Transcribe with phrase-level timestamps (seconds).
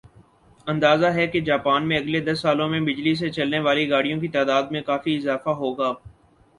[0.67, 4.27] اندازہ ھے کہ جاپان میں اگلے دس سالوں میں بجلی سے چلنے والی گاڑیوں کی
[4.29, 5.93] تعداد میں کافی اضافہ ہو گا